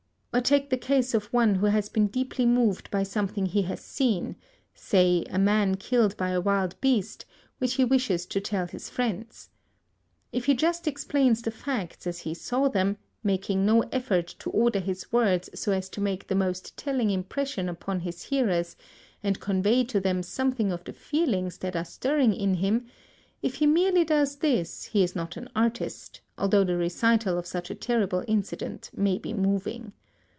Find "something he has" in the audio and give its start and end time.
3.03-3.81